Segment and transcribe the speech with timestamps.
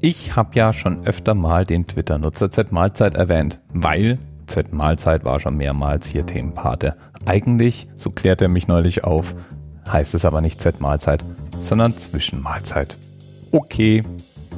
[0.00, 6.06] Ich habe ja schon öfter mal den Twitter-Nutzer Z-Mahlzeit erwähnt, weil Z-Mahlzeit war schon mehrmals
[6.06, 6.94] hier Themenpate.
[7.26, 9.34] Eigentlich, so klärt er mich neulich auf,
[9.90, 11.24] heißt es aber nicht Z-Mahlzeit,
[11.60, 12.96] sondern Zwischenmahlzeit.
[13.50, 14.04] Okay,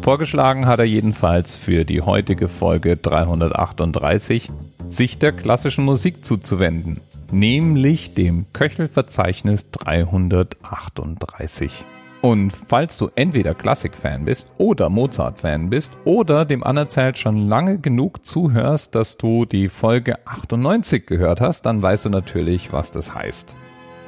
[0.02, 4.50] vorgeschlagen hat er jedenfalls für die heutige Folge 338
[4.86, 7.00] sich der klassischen Musik zuzuwenden,
[7.32, 11.86] nämlich dem Köchelverzeichnis 338.
[12.22, 18.26] Und falls du entweder Klassik-Fan bist oder Mozart-Fan bist oder dem anerzählt schon lange genug
[18.26, 23.56] zuhörst, dass du die Folge 98 gehört hast, dann weißt du natürlich, was das heißt.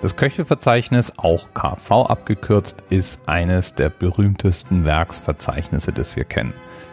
[0.03, 6.53] Das Köchelverzeichnis, auch KV abgekürzt, ist eines der berühmtesten Werksverzeichnisse, das wir kennen.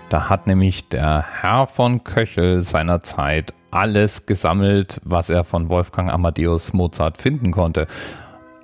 [0.10, 6.10] Da hat nämlich der Herr von Köchel seiner Zeit alles gesammelt, was er von Wolfgang
[6.10, 7.88] Amadeus Mozart finden konnte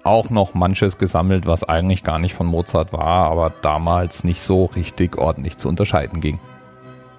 [0.05, 4.65] auch noch manches gesammelt, was eigentlich gar nicht von Mozart war, aber damals nicht so
[4.65, 6.39] richtig ordentlich zu unterscheiden ging.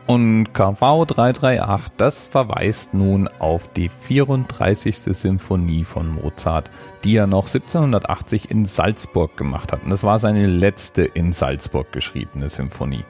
[0.07, 4.99] Und KV 338, das verweist nun auf die 34.
[4.99, 6.71] Symphonie von Mozart,
[7.03, 9.83] die er noch 1780 in Salzburg gemacht hat.
[9.83, 13.05] Und das war seine letzte in Salzburg geschriebene Symphonie.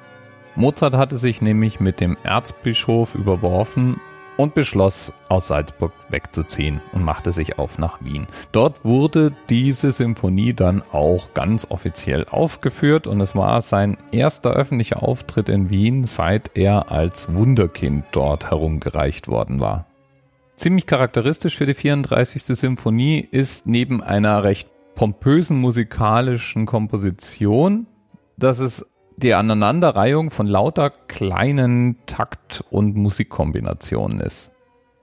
[0.54, 4.00] Mozart hatte sich nämlich mit dem Erzbischof überworfen
[4.36, 8.26] und beschloss, aus Salzburg wegzuziehen und machte sich auf nach Wien.
[8.52, 15.02] Dort wurde diese Symphonie dann auch ganz offiziell aufgeführt und es war sein erster öffentlicher
[15.02, 19.86] Auftritt in Wien, seit er als Wunderkind dort herumgereicht worden war.
[20.56, 22.44] Ziemlich charakteristisch für die 34.
[22.44, 27.86] Symphonie ist neben einer recht pompösen musikalischen Komposition,
[28.38, 34.52] dass es die Aneinanderreihung von lauter kleinen Takt- und Musikkombinationen ist.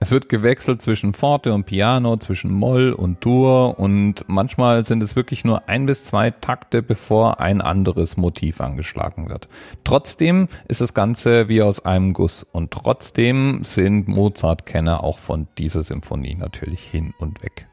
[0.00, 5.16] Es wird gewechselt zwischen Forte und Piano, zwischen Moll und Dur und manchmal sind es
[5.16, 9.48] wirklich nur ein bis zwei Takte, bevor ein anderes Motiv angeschlagen wird.
[9.82, 15.82] Trotzdem ist das Ganze wie aus einem Guss und trotzdem sind Mozart-Kenner auch von dieser
[15.82, 17.66] Symphonie natürlich hin und weg.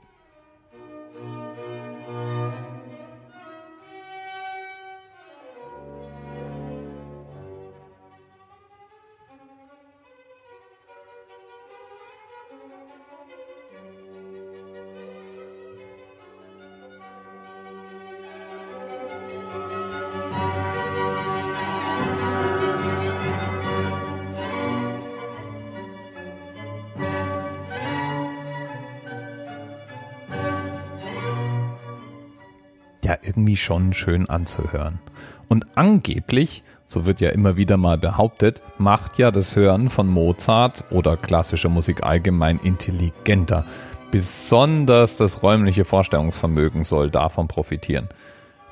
[33.11, 34.99] Ja irgendwie schon schön anzuhören.
[35.47, 40.85] Und angeblich, so wird ja immer wieder mal behauptet, macht ja das Hören von Mozart
[40.89, 43.65] oder klassischer Musik allgemein intelligenter.
[44.11, 48.09] Besonders das räumliche Vorstellungsvermögen soll davon profitieren.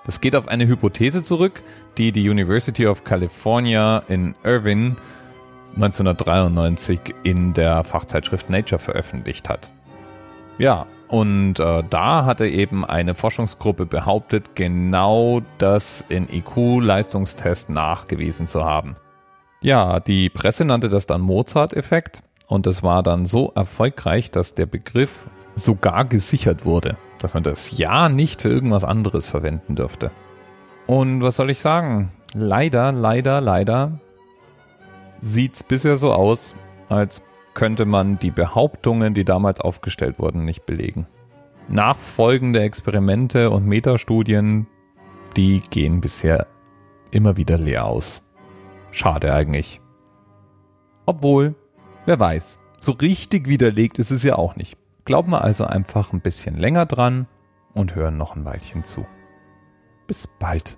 [0.06, 1.62] Das geht auf eine Hypothese zurück,
[1.98, 4.96] die die University of California in Irvine
[5.76, 9.70] 1993 in der Fachzeitschrift Nature veröffentlicht hat.
[10.58, 18.64] Ja, und äh, da hatte eben eine Forschungsgruppe behauptet, genau das in IQ-Leistungstest nachgewiesen zu
[18.64, 18.96] haben.
[19.62, 24.68] Ja, die Presse nannte das dann Mozart-Effekt und es war dann so erfolgreich, dass der
[24.68, 30.12] Begriff sogar gesichert wurde, dass man das Ja nicht für irgendwas anderes verwenden dürfte.
[30.86, 32.12] Und was soll ich sagen?
[32.36, 34.00] Leider, leider, leider
[35.22, 36.54] sieht's bisher so aus,
[36.88, 37.24] als
[37.54, 41.08] könnte man die Behauptungen, die damals aufgestellt wurden, nicht belegen.
[41.68, 44.68] Nachfolgende Experimente und Metastudien,
[45.38, 46.48] die gehen bisher
[47.12, 48.24] immer wieder leer aus.
[48.92, 49.82] Schade eigentlich.
[51.06, 51.56] Obwohl,
[52.06, 54.78] wer weiß, so richtig widerlegt ist es ja auch nicht.
[55.06, 57.28] Glauben wir also einfach ein bisschen länger dran
[57.74, 59.06] und hören noch ein Weilchen zu.
[60.08, 60.78] Bis bald.